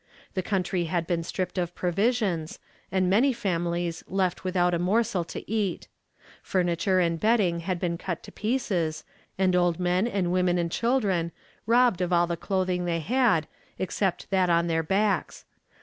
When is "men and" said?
9.79-10.31